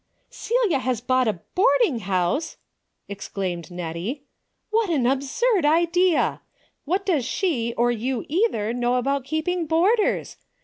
"Celia 0.31 0.79
has 0.79 0.99
bought 0.99 1.27
a 1.27 1.41
boarding 1.53 1.99
house!" 1.99 2.57
ex 3.07 3.27
claimed 3.29 3.69
Nettie." 3.69 4.23
What 4.71 4.89
an 4.89 5.05
absurd 5.05 5.63
idea! 5.63 6.41
What 6.85 7.05
does 7.05 7.23
she 7.23 7.75
or 7.75 7.91
you 7.91 8.25
either 8.27 8.73
know 8.73 8.95
about 8.95 9.25
keeping 9.25 9.67
boarders 9.67 10.37